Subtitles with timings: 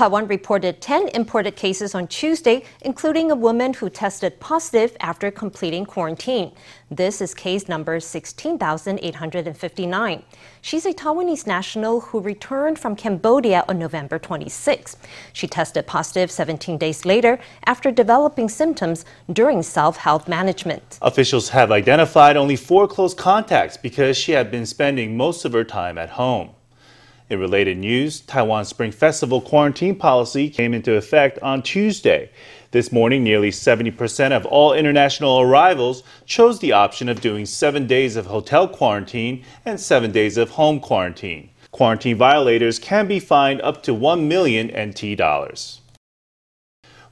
[0.00, 5.84] Taiwan reported 10 imported cases on Tuesday, including a woman who tested positive after completing
[5.84, 6.52] quarantine.
[6.90, 10.22] This is case number 16,859.
[10.62, 14.96] She's a Taiwanese national who returned from Cambodia on November 26.
[15.34, 20.98] She tested positive 17 days later after developing symptoms during self health management.
[21.02, 25.62] Officials have identified only four close contacts because she had been spending most of her
[25.62, 26.52] time at home.
[27.30, 32.28] In related news, Taiwan's Spring Festival quarantine policy came into effect on Tuesday.
[32.72, 38.16] This morning, nearly 70% of all international arrivals chose the option of doing seven days
[38.16, 41.50] of hotel quarantine and seven days of home quarantine.
[41.70, 45.82] Quarantine violators can be fined up to 1 million NT dollars.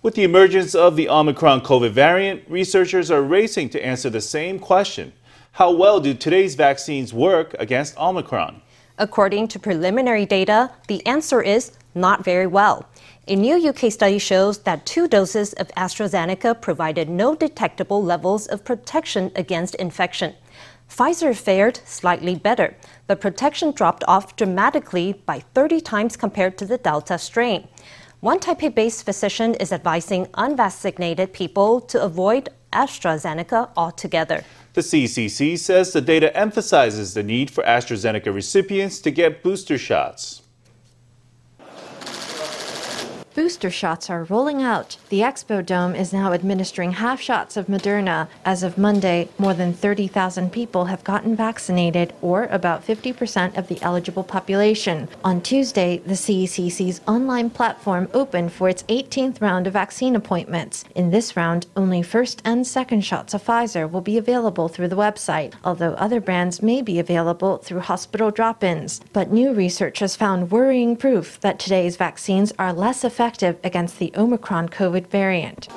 [0.03, 4.59] With the emergence of the Omicron COVID variant, researchers are racing to answer the same
[4.59, 5.13] question.
[5.53, 8.63] How well do today's vaccines work against Omicron?
[9.01, 12.87] According to preliminary data, the answer is not very well.
[13.29, 18.65] A new UK study shows that two doses of AstraZeneca provided no detectable levels of
[18.65, 20.35] protection against infection.
[20.91, 26.79] Pfizer fared slightly better, but protection dropped off dramatically by 30 times compared to the
[26.79, 27.69] Delta strain.
[28.21, 34.43] One Taipei based physician is advising unvaccinated people to avoid AstraZeneca altogether.
[34.75, 40.43] The CECC says the data emphasizes the need for AstraZeneca recipients to get booster shots.
[43.39, 44.97] Booster shots are rolling out.
[45.11, 48.27] The Expo Dome is now administering half shots of Moderna.
[48.45, 53.81] As of Monday, more than 30,000 people have gotten vaccinated, or about 50% of the
[53.81, 55.09] eligible population.
[55.23, 60.85] On Tuesday, the CECC's online platform opened for its 18th round of vaccine appointments.
[60.97, 64.97] In this round, only first and second shots of Pfizer will be available through the
[64.97, 69.01] website, although other brands may be available through hospital drop ins.
[69.13, 73.99] But new research has found worrying proof that today's vaccines are less effective effective against
[73.99, 75.69] the Omicron COVID variant.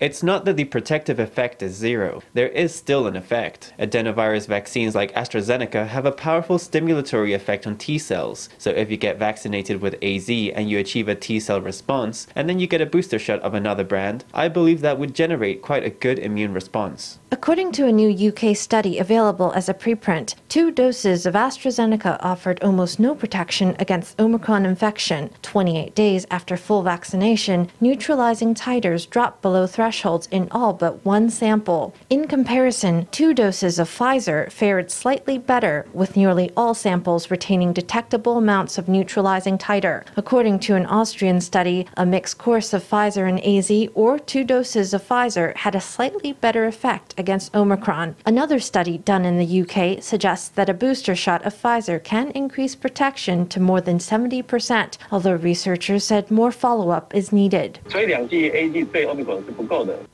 [0.00, 2.22] It's not that the protective effect is zero.
[2.32, 3.74] There is still an effect.
[3.78, 8.48] Adenovirus vaccines like AstraZeneca have a powerful stimulatory effect on T cells.
[8.56, 12.48] So if you get vaccinated with AZ and you achieve a T cell response, and
[12.48, 15.84] then you get a booster shot of another brand, I believe that would generate quite
[15.84, 17.18] a good immune response.
[17.30, 22.62] According to a new UK study available as a preprint, two doses of AstraZeneca offered
[22.62, 25.07] almost no protection against Omicron infection.
[25.08, 31.94] 28 days after full vaccination, neutralizing titers dropped below thresholds in all but one sample.
[32.10, 38.36] In comparison, two doses of Pfizer fared slightly better, with nearly all samples retaining detectable
[38.36, 40.04] amounts of neutralizing titer.
[40.16, 44.92] According to an Austrian study, a mixed course of Pfizer and AZ or two doses
[44.92, 48.16] of Pfizer had a slightly better effect against Omicron.
[48.26, 52.74] Another study done in the UK suggests that a booster shot of Pfizer can increase
[52.74, 57.78] protection to more than 70%, although researchers said more follow up is needed.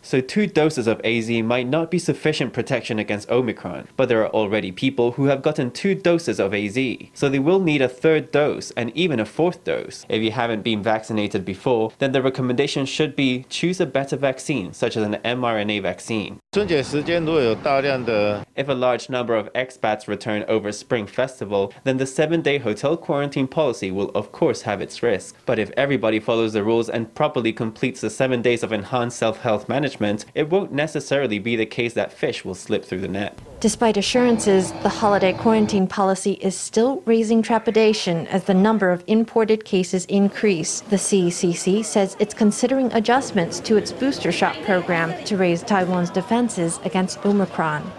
[0.02, 4.30] So, two doses of AZ might not be sufficient protection against Omicron, but there are
[4.30, 6.78] already people who have gotten two doses of AZ,
[7.12, 10.04] so they will need a third dose and even a fourth dose.
[10.08, 14.72] If you haven't been vaccinated before, then the recommendation should be choose a better vaccine,
[14.72, 16.40] such as an mRNA vaccine.
[18.56, 22.96] If a large number of expats return over Spring Festival, then the seven day hotel
[22.96, 25.36] quarantine policy will of course have its risk.
[25.46, 29.40] But if everybody follows the rules and properly completes the seven days of enhanced self
[29.40, 33.38] health management, it won't necessarily be the case that fish will slip through the net.
[33.60, 39.64] Despite assurances, the holiday quarantine policy is still raising trepidation as the number of imported
[39.64, 40.80] cases increase.
[40.82, 46.78] The CECC says it's considering adjustments to its booster shot program to raise Taiwan's defenses
[46.84, 47.90] against Omicron.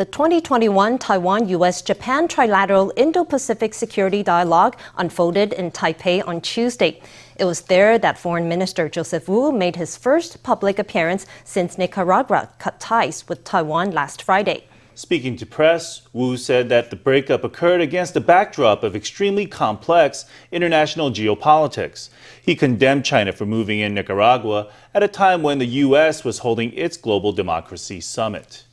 [0.00, 7.02] The 2021 Taiwan US Japan Trilateral Indo Pacific Security Dialogue unfolded in Taipei on Tuesday.
[7.36, 12.48] It was there that Foreign Minister Joseph Wu made his first public appearance since Nicaragua
[12.58, 14.64] cut ties with Taiwan last Friday.
[14.94, 20.24] Speaking to press, Wu said that the breakup occurred against a backdrop of extremely complex
[20.50, 22.08] international geopolitics.
[22.42, 26.24] He condemned China for moving in Nicaragua at a time when the U.S.
[26.24, 28.64] was holding its Global Democracy Summit.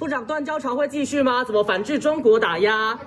[0.00, 1.42] 部长断交潮会继续吗？
[1.44, 2.98] 怎么反制中国打压？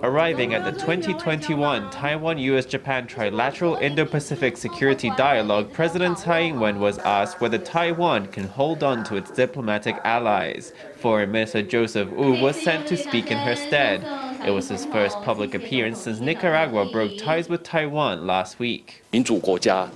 [0.00, 6.60] Arriving at the 2021 Taiwan US Japan Trilateral Indo Pacific Security Dialogue, President Tsai Ing
[6.60, 10.72] wen was asked whether Taiwan can hold on to its diplomatic allies.
[11.00, 14.04] Foreign Minister Joseph Wu was sent to speak in her stead.
[14.46, 19.01] It was his first public appearance since Nicaragua broke ties with Taiwan last week.
[19.12, 19.88] 民主国家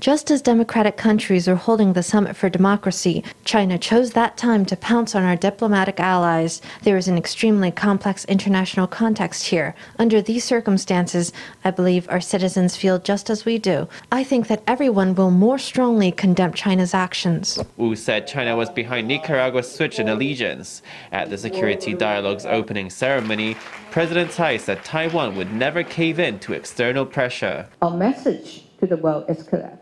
[0.00, 4.76] Just as democratic countries are holding the Summit for Democracy, China chose that time to
[4.76, 6.62] pounce on our diplomatic allies.
[6.84, 9.74] There is an extremely complex international context here.
[9.98, 11.34] Under these circumstances,
[11.64, 13.88] I believe our citizens feel just as we do.
[14.10, 17.58] I think that everyone will more strongly condemn China's actions.
[17.76, 20.80] Wu said China was behind Nicaragua's switch in allegiance.
[21.12, 23.54] At the Security Dialogue's opening ceremony,
[23.91, 27.67] President Tsai said Taiwan would never cave in to external pressure.
[27.81, 29.77] Our message to the world is clear.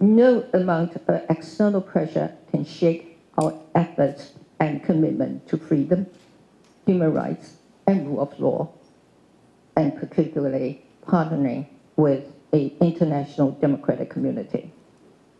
[0.00, 6.06] No amount of external pressure can shake our efforts and commitment to freedom,
[6.86, 7.56] human rights,
[7.86, 8.70] and rule of law,
[9.76, 11.66] and particularly partnering
[11.96, 14.72] with the international democratic community.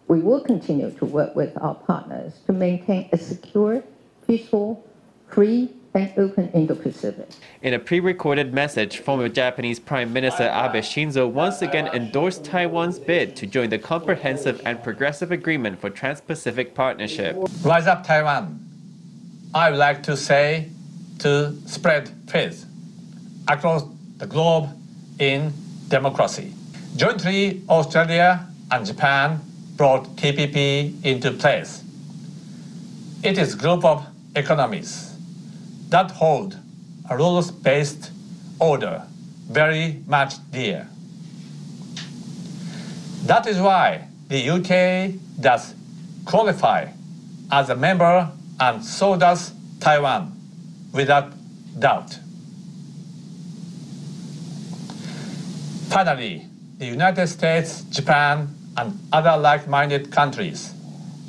[0.08, 3.82] We will continue to work with our partners to maintain a secure,
[4.26, 4.85] peaceful,
[5.29, 7.28] free, and open Indo-Pacific.
[7.62, 13.34] In a pre-recorded message, former Japanese Prime Minister Abe Shinzo once again endorsed Taiwan's bid
[13.37, 17.37] to join the Comprehensive and Progressive Agreement for Trans-Pacific Partnership.
[17.64, 18.60] Rise up Taiwan.
[19.54, 20.69] I would like to say
[21.20, 22.66] to spread faith
[23.48, 23.84] across
[24.19, 24.69] the globe
[25.19, 25.52] in
[25.88, 26.52] democracy.
[26.96, 29.40] Jointly, Australia and Japan
[29.76, 31.82] brought TPP into place.
[33.22, 35.16] It is a group of economies
[35.88, 36.56] that hold
[37.09, 38.11] a rules-based
[38.59, 39.03] order
[39.49, 40.88] very much dear.
[43.25, 45.75] That is why the UK does
[46.25, 46.88] qualify
[47.50, 50.33] as a member and so does Taiwan
[50.93, 51.33] without
[51.79, 52.19] doubt.
[55.89, 56.47] Finally,
[56.79, 60.75] the United States, Japan, and other like-minded countries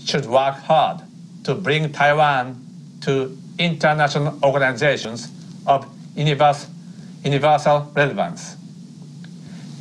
[0.04, 1.02] should work hard
[1.44, 2.62] to bring Taiwan
[3.02, 5.32] to international organizations
[5.66, 8.56] of universal relevance.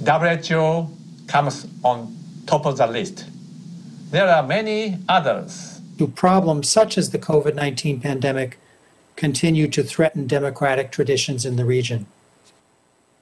[0.05, 0.90] WHO
[1.26, 3.26] comes on top of the list.
[4.11, 5.81] There are many others.
[5.96, 8.58] Do problems such as the COVID 19 pandemic
[9.17, 12.06] continue to threaten democratic traditions in the region?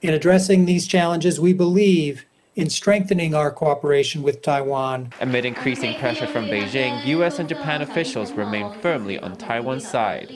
[0.02, 5.12] In addressing these challenges, we believe in strengthening our cooperation with Taiwan.
[5.20, 10.32] Amid increasing pressure from Beijing, US and Japan officials remain firmly on Taiwan's side.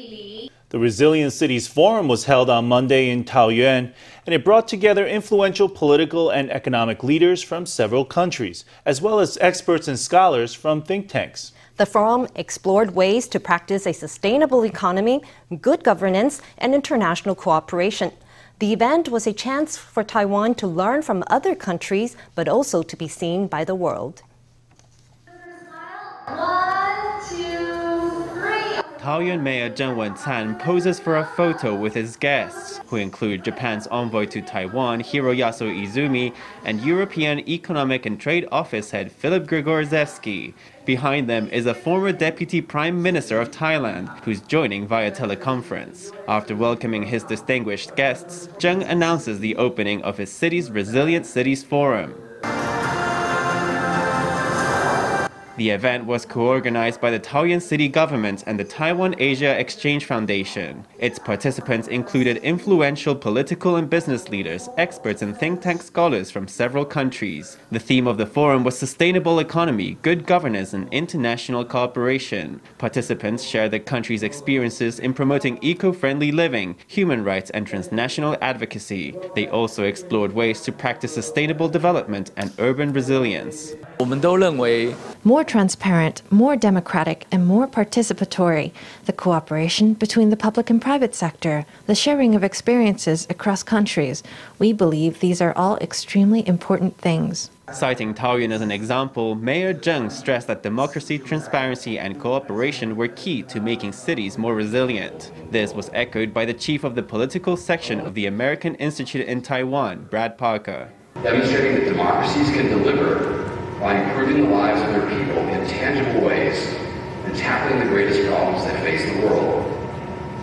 [0.70, 3.92] The Resilient Cities Forum was held on Monday in Taoyuan,
[4.26, 9.38] and it brought together influential political and economic leaders from several countries, as well as
[9.40, 11.52] experts and scholars from think tanks.
[11.78, 15.22] The forum explored ways to practice a sustainable economy,
[15.62, 18.12] good governance, and international cooperation.
[18.60, 22.96] The event was a chance for Taiwan to learn from other countries, but also to
[22.96, 24.22] be seen by the world.
[29.08, 34.26] Taoyuan Mayor Zheng Wen-can poses for a photo with his guests, who include Japan's envoy
[34.26, 36.34] to Taiwan, Hiroyasu Izumi,
[36.66, 40.52] and European Economic and Trade Office head Filip Grzegorzewski.
[40.84, 46.14] Behind them is a former Deputy Prime Minister of Thailand, who's joining via teleconference.
[46.28, 52.27] After welcoming his distinguished guests, Zheng announces the opening of his city's Resilient Cities Forum.
[55.58, 60.84] The event was co-organized by the Taoyuan city government and the Taiwan Asia Exchange Foundation.
[61.00, 66.84] Its participants included influential political and business leaders, experts and think tank scholars from several
[66.84, 67.56] countries.
[67.72, 72.60] The theme of the forum was sustainable economy, good governance and international cooperation.
[72.78, 79.12] Participants shared the country's experiences in promoting eco-friendly living, human rights and transnational advocacy.
[79.34, 83.74] They also explored ways to practice sustainable development and urban resilience.
[85.24, 88.70] More transparent, more democratic, and more participatory.
[89.06, 94.22] The cooperation between the public and private sector, the sharing of experiences across countries.
[94.58, 97.50] We believe these are all extremely important things.
[97.72, 103.42] Citing Taoyuan as an example, Mayor Zheng stressed that democracy, transparency, and cooperation were key
[103.42, 105.32] to making cities more resilient.
[105.50, 109.42] This was echoed by the chief of the political section of the American Institute in
[109.42, 110.92] Taiwan, Brad Parker.
[111.22, 113.47] Demonstrating that democracies can deliver
[113.80, 116.66] by improving the lives of their people in tangible ways
[117.24, 119.64] and tackling the greatest problems that face the world.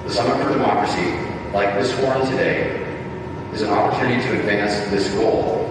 [0.06, 1.13] The Summit for Democracy,
[1.51, 2.82] like this forum today,
[3.54, 5.65] is an opportunity to advance this goal.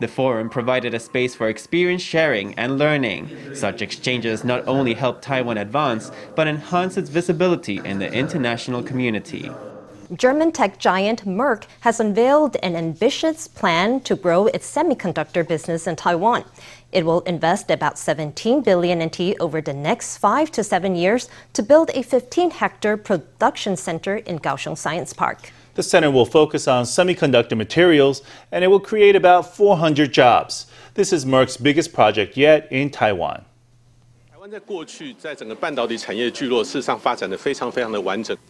[0.00, 3.54] The forum provided a space for experience sharing and learning.
[3.54, 9.50] Such exchanges not only help Taiwan advance, but enhance its visibility in the international community.
[10.16, 15.94] German tech giant Merck has unveiled an ambitious plan to grow its semiconductor business in
[15.94, 16.44] Taiwan.
[16.90, 21.62] It will invest about 17 billion NT over the next 5 to 7 years to
[21.62, 25.52] build a 15-hectare production center in Kaohsiung Science Park.
[25.74, 30.66] The center will focus on semiconductor materials and it will create about 400 jobs.
[30.94, 33.44] This is Merck's biggest project yet in Taiwan.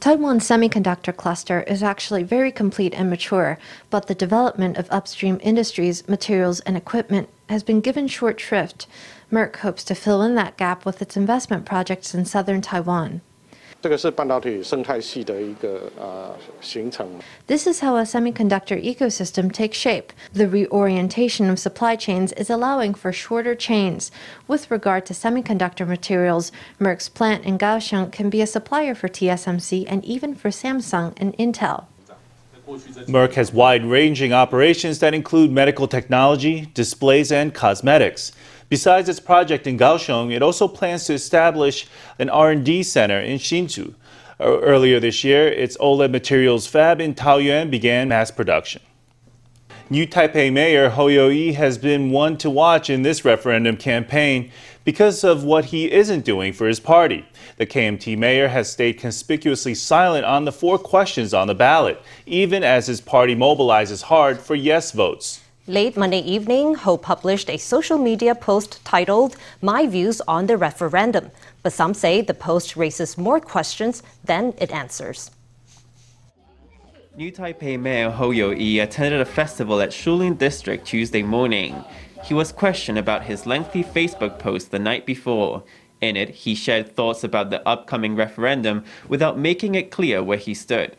[0.00, 3.59] Taiwan's semiconductor cluster is actually very complete and mature,
[3.90, 8.87] but the development of upstream industries, materials, and equipment has been given short shrift.
[9.30, 13.21] Merck hopes to fill in that gap with its investment projects in southern Taiwan.
[17.47, 20.13] This is how a semiconductor ecosystem takes shape.
[20.33, 24.13] The reorientation of supply chains is allowing for shorter chains.
[24.47, 29.87] With regard to semiconductor materials, Merck's plant in Kaohsiung can be a supplier for TSMC
[29.89, 31.87] and even for Samsung and Intel.
[33.09, 38.33] Merck has wide-ranging operations that include medical technology, displays, and cosmetics.
[38.71, 41.89] Besides its project in Kaohsiung, it also plans to establish
[42.21, 43.95] an R&D center in Hsinchu.
[44.39, 48.81] Uh, earlier this year, its OLED materials fab in Taoyuan began mass production.
[49.91, 54.53] New Taipei Mayor Hou Yu-ih has been one to watch in this referendum campaign
[54.85, 57.27] because of what he isn't doing for his party.
[57.57, 62.62] The KMT mayor has stayed conspicuously silent on the four questions on the ballot, even
[62.62, 65.41] as his party mobilizes hard for yes votes.
[65.71, 71.31] Late Monday evening, Ho published a social media post titled My Views on the Referendum,
[71.62, 75.31] but some say the post raises more questions than it answers.
[77.17, 81.85] New Taipei Mayor Hou Yu-ih attended a festival at Shulin District Tuesday morning.
[82.25, 85.62] He was questioned about his lengthy Facebook post the night before.
[86.00, 90.53] In it, he shared thoughts about the upcoming referendum without making it clear where he
[90.53, 90.97] stood.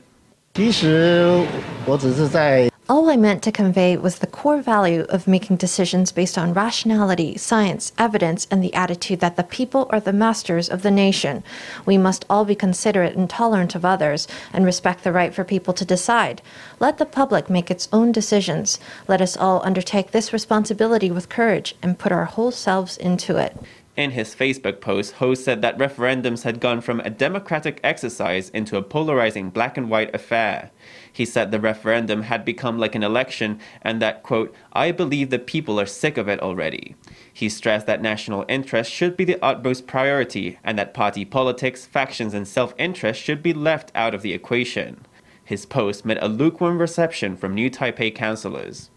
[0.53, 1.45] 其实
[1.85, 7.37] 我只是在 all I meant to convey was the core value of making decisions based on rationality,
[7.37, 11.43] science, evidence, and the attitude that the people are the masters of the nation.
[11.85, 15.73] We must all be considerate and tolerant of others and respect the right for people
[15.75, 16.41] to decide.
[16.79, 18.79] Let the public make its own decisions.
[19.07, 23.55] Let us all undertake this responsibility with courage and put our whole selves into it.
[23.97, 28.77] In his Facebook post, Ho said that referendums had gone from a democratic exercise into
[28.77, 30.71] a polarizing black and white affair.
[31.11, 35.39] He said the referendum had become like an election and that, quote, I believe the
[35.39, 36.95] people are sick of it already.
[37.33, 42.33] He stressed that national interest should be the utmost priority and that party politics, factions,
[42.33, 45.05] and self interest should be left out of the equation.
[45.43, 48.89] His post met a lukewarm reception from new Taipei councillors.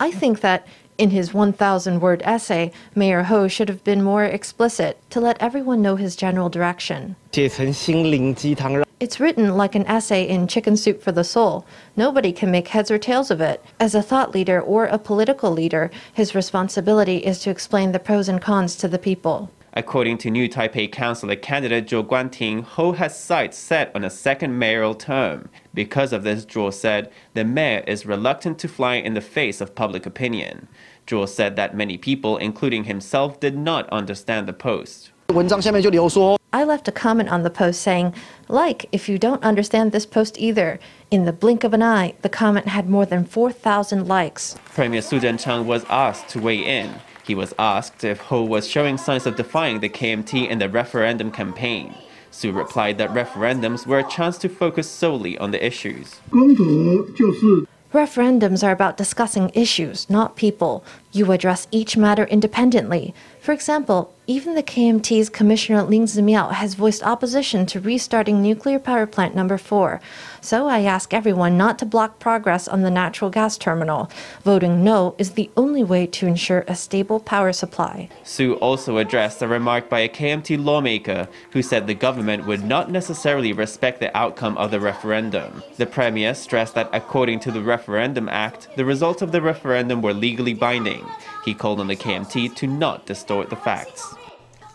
[0.00, 0.66] I think that
[1.00, 5.80] in his 1,000 word essay, Mayor Ho should have been more explicit to let everyone
[5.80, 7.16] know his general direction.
[7.32, 11.64] It's written like an essay in Chicken Soup for the Soul.
[11.96, 13.64] Nobody can make heads or tails of it.
[13.80, 18.28] As a thought leader or a political leader, his responsibility is to explain the pros
[18.28, 19.50] and cons to the people.
[19.72, 24.58] According to new Taipei councillor candidate Zhuo Guanting, Ho has sights set on a second
[24.58, 25.48] mayoral term.
[25.72, 29.76] Because of this, Zhuo said, the mayor is reluctant to fly in the face of
[29.76, 30.66] public opinion.
[31.10, 35.10] Zhuo said that many people, including himself, did not understand the post.
[36.52, 38.14] I left a comment on the post saying,
[38.48, 40.78] like, if you don't understand this post either.
[41.10, 44.56] In the blink of an eye, the comment had more than 4,000 likes.
[44.74, 46.94] Premier Su Tseng-chang was asked to weigh in.
[47.24, 51.30] He was asked if Ho was showing signs of defying the KMT in the referendum
[51.32, 51.94] campaign.
[52.30, 56.20] Su replied that referendums were a chance to focus solely on the issues.
[57.92, 60.84] Referendums are about discussing issues, not people.
[61.10, 63.12] You address each matter independently.
[63.40, 69.06] For example, even the KMT's Commissioner Lin Zimiao has voiced opposition to restarting nuclear power
[69.06, 70.00] plant number 4.
[70.42, 74.10] So I ask everyone not to block progress on the natural gas terminal.
[74.42, 78.08] Voting no is the only way to ensure a stable power supply.
[78.24, 82.90] Su also addressed a remark by a KMT lawmaker who said the government would not
[82.90, 85.62] necessarily respect the outcome of the referendum.
[85.76, 90.14] The premier stressed that according to the Referendum Act, the results of the referendum were
[90.14, 91.04] legally binding.
[91.44, 94.14] He called on the KMT to not distort the facts.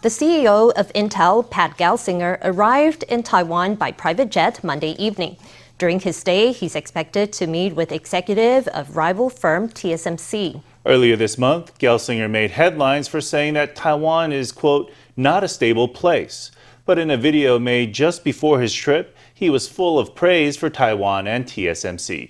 [0.05, 5.35] The CEO of Intel, Pat Gelsinger, arrived in Taiwan by private jet Monday evening.
[5.79, 10.61] During his stay, he's expected to meet with executive of rival firm TSMC.
[10.85, 15.87] Earlier this month, Gelsinger made headlines for saying that Taiwan is, quote, not a stable
[15.87, 16.51] place.
[16.85, 20.69] But in a video made just before his trip, he was full of praise for
[20.69, 22.29] Taiwan and TSMC.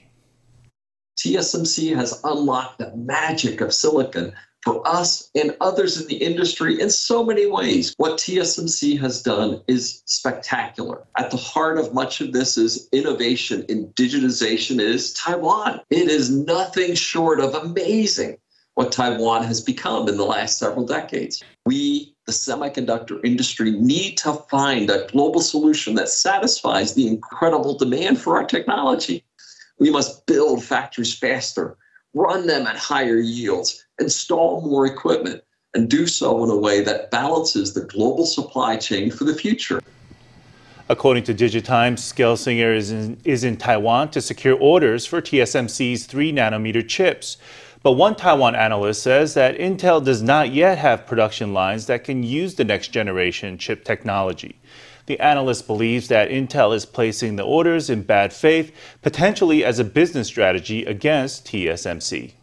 [1.20, 4.34] TSMC has unlocked the magic of silicon
[4.66, 7.94] for us and others in the industry in so many ways.
[7.98, 11.06] What TSMC has done is spectacular.
[11.18, 15.82] At the heart of much of this is innovation in digitization is Taiwan.
[15.92, 18.38] It is nothing short of amazing
[18.74, 21.42] what Taiwan has become in the last several decades.
[21.66, 28.20] We, the semiconductor industry, need to find a global solution that satisfies the incredible demand
[28.20, 29.24] for our technology.
[29.80, 31.78] We must build factories faster,
[32.16, 35.44] run them at higher yields, install more equipment,
[35.76, 39.82] and do so in a way that balances the global supply chain for the future.
[40.88, 46.32] According to Digitimes, Gelsinger is in, is in Taiwan to secure orders for TSMC's 3
[46.32, 47.38] nanometer chips.
[47.84, 52.24] But one Taiwan analyst says that Intel does not yet have production lines that can
[52.24, 54.60] use the next generation chip technology.
[55.06, 59.84] The analyst believes that Intel is placing the orders in bad faith, potentially as a
[59.84, 62.34] business strategy against TSMC.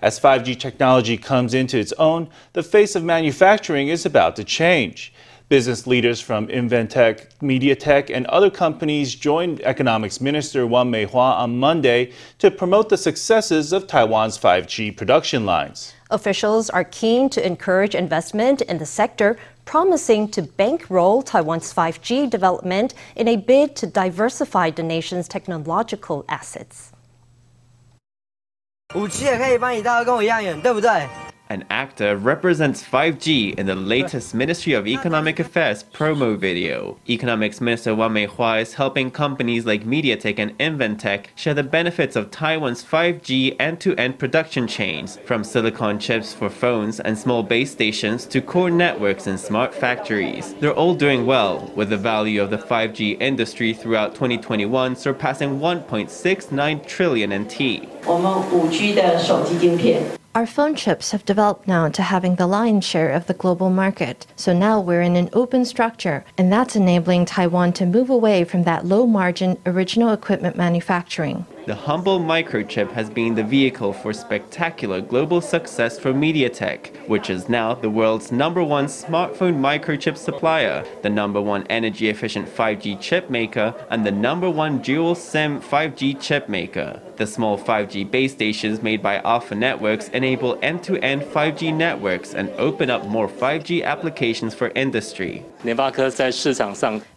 [0.00, 5.12] As 5G technology comes into its own, the face of manufacturing is about to change.
[5.48, 12.12] Business leaders from Inventec, MediaTek, and other companies joined Economics Minister Wang Meihua on Monday
[12.38, 15.94] to promote the successes of Taiwan's 5G production lines.
[16.10, 22.93] Officials are keen to encourage investment in the sector, promising to bankroll Taiwan's 5G development
[23.15, 26.91] in a bid to diversify the nation's technological assets.
[28.95, 31.07] 五 G 也可以帮你到跟我一样远，对不对
[31.53, 36.99] ？an actor represents 5G in the latest Ministry of Economic Affairs promo video.
[37.09, 42.29] Economics Minister Wang Meihua is helping companies like MediaTek and Inventec share the benefits of
[42.29, 48.41] Taiwan's 5G end-to-end production chains, from silicon chips for phones and small base stations to
[48.41, 50.53] core networks and smart factories.
[50.59, 56.85] They're all doing well, with the value of the 5G industry throughout 2021 surpassing 1.69
[56.85, 57.89] trillion NT.
[58.05, 60.03] 我们 5G 的手机晶片
[60.34, 64.26] our phone chips have developed now to having the lion's share of the global market.
[64.34, 68.64] So now we're in an open structure, and that's enabling Taiwan to move away from
[68.64, 71.46] that low margin original equipment manufacturing.
[71.66, 77.48] The humble microchip has been the vehicle for spectacular global success for MediaTek, which is
[77.48, 83.30] now the world's number one smartphone microchip supplier, the number one energy efficient 5G chip
[83.30, 87.00] maker, and the number one dual SIM 5G chip maker.
[87.16, 92.34] The small 5G base stations made by Alpha Networks enable end to end 5G networks
[92.34, 95.44] and open up more 5G applications for industry.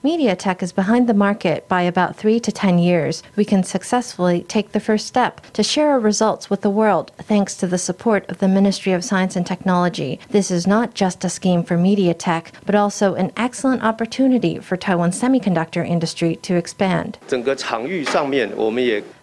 [0.03, 3.23] MediaTek is behind the market by about 3 to 10 years.
[3.35, 7.55] We can successfully take the first step to share our results with the world thanks
[7.57, 10.19] to the support of the Ministry of Science and Technology.
[10.29, 15.19] This is not just a scheme for MediaTek, but also an excellent opportunity for Taiwan's
[15.19, 17.17] semiconductor industry to expand.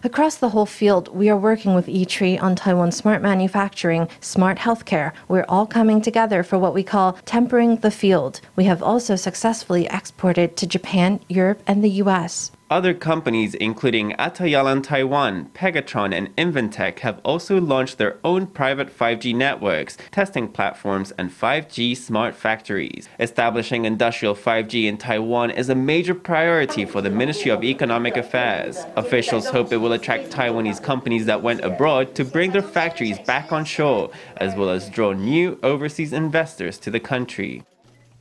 [0.05, 5.13] Across the whole field, we are working with ITRI on Taiwan smart manufacturing, smart healthcare.
[5.27, 8.39] We're all coming together for what we call tempering the field.
[8.55, 12.51] We have also successfully exported to Japan, Europe, and the US.
[12.75, 19.33] Other companies, including Atayalan Taiwan, Pegatron, and Inventec, have also launched their own private 5G
[19.33, 23.07] networks, testing platforms, and 5G smart factories.
[23.17, 28.83] Establishing industrial 5G in Taiwan is a major priority for the Ministry of Economic Affairs.
[28.97, 33.53] Officials hope it will attract Taiwanese companies that went abroad to bring their factories back
[33.53, 37.63] on shore, as well as draw new overseas investors to the country.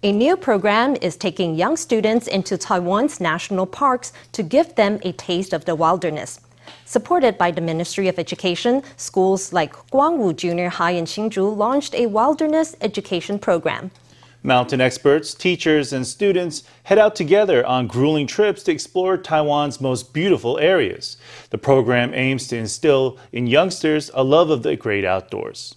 [0.05, 5.13] A new program is taking young students into Taiwan's national parks to give them a
[5.13, 6.41] taste of the wilderness.
[6.85, 12.05] Supported by the Ministry of Education, schools like Guangwu Junior High in Hsinchu launched a
[12.05, 13.91] wilderness education program.
[14.43, 20.13] Mountain experts, teachers, and students head out together on grueling trips to explore Taiwan's most
[20.13, 21.17] beautiful areas.
[21.49, 25.77] The program aims to instill in youngsters a love of the great outdoors.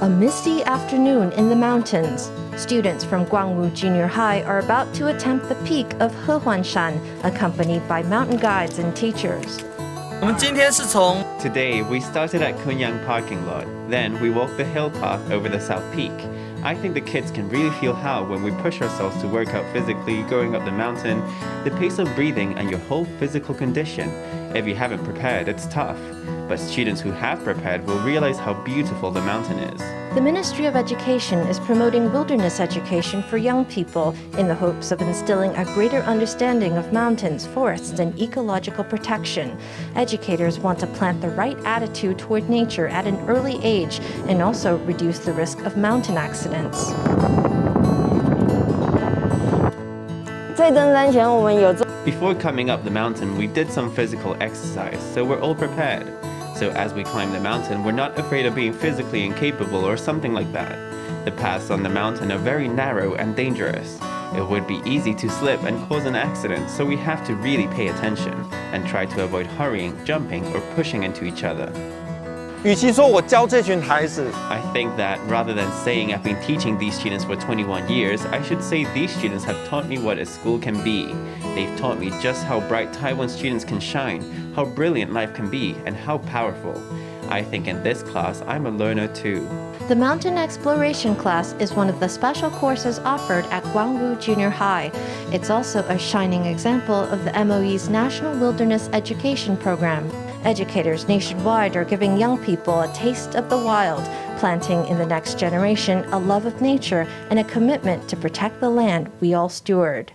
[0.00, 2.30] A misty afternoon in the mountains.
[2.56, 8.02] Students from Guangwu Junior High are about to attempt the peak of Hehuanshan, accompanied by
[8.04, 9.62] mountain guides and teachers.
[11.38, 13.66] Today, we started at Kunyang parking lot.
[13.90, 16.12] Then we walked the hill path over the South Peak.
[16.64, 19.70] I think the kids can really feel how, when we push ourselves to work out
[19.74, 21.20] physically, going up the mountain,
[21.62, 24.08] the pace of breathing, and your whole physical condition.
[24.56, 25.98] If you haven't prepared, it's tough.
[26.48, 30.03] But students who have prepared will realize how beautiful the mountain is.
[30.14, 35.02] The Ministry of Education is promoting wilderness education for young people in the hopes of
[35.02, 39.58] instilling a greater understanding of mountains, forests, and ecological protection.
[39.96, 43.98] Educators want to plant the right attitude toward nature at an early age
[44.28, 46.90] and also reduce the risk of mountain accidents.
[52.04, 56.06] Before coming up the mountain, we did some physical exercise, so we're all prepared.
[56.54, 60.32] So as we climb the mountain, we're not afraid of being physically incapable or something
[60.32, 60.78] like that.
[61.24, 63.98] The paths on the mountain are very narrow and dangerous.
[64.36, 67.66] It would be easy to slip and cause an accident, so we have to really
[67.68, 68.34] pay attention
[68.72, 71.72] and try to avoid hurrying, jumping, or pushing into each other.
[72.63, 78.25] 与其说我教这群孩子 I think that rather than saying I've been teaching these students for 21 years,
[78.25, 81.15] I should say these students have taught me what a school can be.
[81.55, 84.21] They've taught me just how bright Taiwan students can shine,
[84.55, 86.75] how brilliant life can be, and how powerful.
[87.29, 89.47] I think in this class, I'm a learner too.
[89.87, 94.91] The mountain exploration class is one of the special courses offered at Guangwu Junior High.
[95.31, 100.09] It's also a shining example of the MOE's National Wilderness Education Program.
[100.44, 104.04] Educators nationwide are giving young people a taste of the wild,
[104.38, 108.68] planting in the next generation a love of nature and a commitment to protect the
[108.68, 110.12] land we all steward.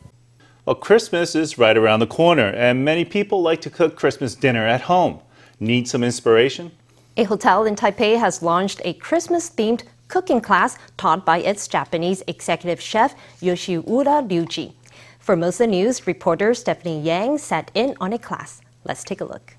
[0.65, 4.67] Well, Christmas is right around the corner, and many people like to cook Christmas dinner
[4.67, 5.19] at home.
[5.59, 6.73] Need some inspiration?
[7.17, 12.21] A hotel in Taipei has launched a Christmas themed cooking class taught by its Japanese
[12.27, 14.73] executive chef Yoshiura Ryuji.
[15.17, 18.61] Formosa News, reporter Stephanie Yang sat in on a class.
[18.83, 19.55] Let's take a look.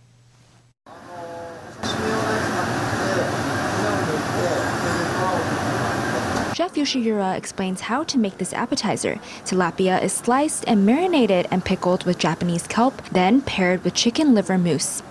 [6.75, 9.21] Yoshiura explains how to make this appetizer.
[9.45, 14.57] Tilapia is sliced and marinated and pickled with Japanese kelp, then paired with chicken liver
[14.57, 15.03] mousse.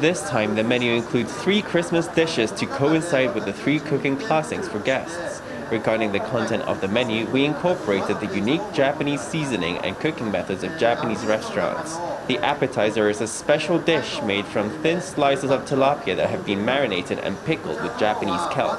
[0.00, 4.68] This time, the menu includes three Christmas dishes to coincide with the three cooking classics
[4.68, 5.31] for guests.
[5.72, 10.62] Regarding the content of the menu, we incorporated the unique Japanese seasoning and cooking methods
[10.62, 11.96] of Japanese restaurants.
[12.26, 16.66] The appetizer is a special dish made from thin slices of tilapia that have been
[16.66, 18.78] marinated and pickled with Japanese kelp.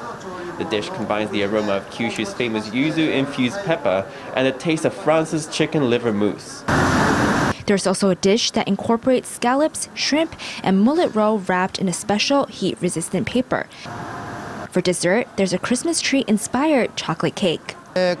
[0.58, 4.94] The dish combines the aroma of Kyushu's famous yuzu infused pepper and the taste of
[4.94, 6.62] France's chicken liver mousse.
[7.66, 12.46] There's also a dish that incorporates scallops, shrimp, and mullet roe wrapped in a special
[12.46, 13.66] heat resistant paper.
[14.74, 17.76] For dessert, there's a Christmas tree inspired chocolate cake.
[17.94, 18.16] Our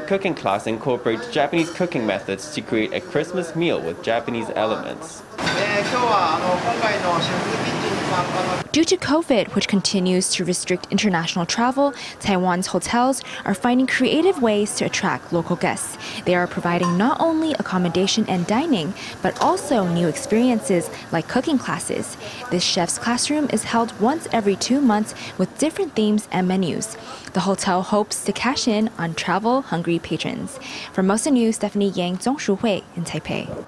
[0.00, 5.22] cooking class incorporates Japanese cooking methods to create a Christmas meal with Japanese elements.
[5.36, 7.91] 今日はあの今回のシェフキッチン
[8.72, 14.74] Due to COVID, which continues to restrict international travel, Taiwan's hotels are finding creative ways
[14.76, 15.98] to attract local guests.
[16.24, 22.16] They are providing not only accommodation and dining, but also new experiences like cooking classes.
[22.50, 26.96] This chef's classroom is held once every two months with different themes and menus.
[27.34, 30.58] The hotel hopes to cash in on travel hungry patrons.
[30.92, 33.66] Formosa News, Stephanie Yang, Zhongshu Hui in Taipei.